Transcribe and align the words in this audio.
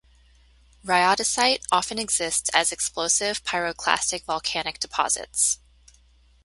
Rhyodacite 0.83 1.61
often 1.71 1.99
exists 1.99 2.49
as 2.55 2.71
explosive 2.71 3.43
pyroclastic 3.43 4.23
volcanic 4.25 4.79
deposits. 4.79 5.59